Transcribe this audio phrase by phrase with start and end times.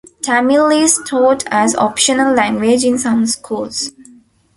[0.23, 3.91] Tamil is taught as optional language in some schools.